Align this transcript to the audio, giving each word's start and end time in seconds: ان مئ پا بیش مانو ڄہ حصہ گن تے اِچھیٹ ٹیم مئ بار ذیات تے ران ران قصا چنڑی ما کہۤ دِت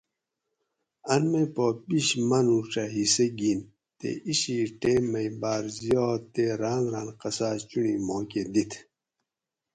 ان 1.13 1.23
مئ 1.31 1.47
پا 1.55 1.65
بیش 1.87 2.07
مانو 2.29 2.57
ڄہ 2.71 2.83
حصہ 2.95 3.25
گن 3.39 3.59
تے 3.97 4.09
اِچھیٹ 4.27 4.67
ٹیم 4.81 5.03
مئ 5.11 5.29
بار 5.41 5.63
ذیات 5.77 6.21
تے 6.33 6.45
ران 6.61 6.83
ران 6.93 7.09
قصا 7.21 7.49
چنڑی 7.69 7.95
ما 8.07 8.17
کہۤ 8.31 8.47
دِت 8.53 8.71